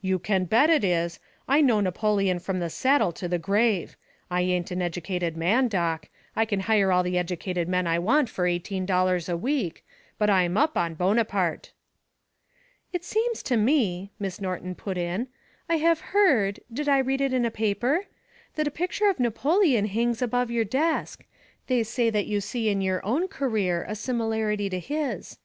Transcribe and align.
"You 0.00 0.18
can 0.18 0.46
bet 0.46 0.70
it 0.70 0.82
is. 0.82 1.20
I 1.46 1.60
know 1.60 1.78
Napoleon 1.78 2.38
from 2.38 2.58
the 2.58 2.70
cradle 2.70 3.12
to 3.16 3.28
the 3.28 3.38
grave. 3.38 3.98
I 4.30 4.40
ain't 4.40 4.70
an 4.70 4.80
educated 4.80 5.36
man, 5.36 5.68
Doc 5.68 6.08
I 6.34 6.46
can 6.46 6.60
hire 6.60 6.90
all 6.90 7.02
the 7.02 7.18
educated 7.18 7.68
men 7.68 7.86
I 7.86 7.98
want 7.98 8.30
for 8.30 8.46
eighteen 8.46 8.86
dollars 8.86 9.28
a 9.28 9.36
week 9.36 9.84
but 10.16 10.30
I'm 10.30 10.56
up 10.56 10.78
on 10.78 10.94
Bonaparte." 10.94 11.72
"It 12.94 13.04
seems 13.04 13.42
to 13.42 13.58
me," 13.58 14.10
Miss 14.18 14.40
Norton 14.40 14.74
put 14.74 14.96
in, 14.96 15.26
"I 15.68 15.76
have 15.76 16.00
heard 16.16 16.60
did 16.72 16.88
I 16.88 16.96
read 17.00 17.20
it 17.20 17.34
in 17.34 17.44
a 17.44 17.50
paper? 17.50 18.06
that 18.54 18.66
a 18.66 18.70
picture 18.70 19.10
of 19.10 19.20
Napoleon 19.20 19.84
hangs 19.84 20.22
above 20.22 20.50
your 20.50 20.64
desk. 20.64 21.26
They 21.66 21.82
say 21.82 22.08
that 22.08 22.24
you 22.24 22.40
see 22.40 22.70
in 22.70 22.80
your 22.80 23.04
own 23.04 23.28
career, 23.28 23.84
a 23.86 23.94
similarity 23.96 24.70
to 24.70 24.78
his. 24.80 25.36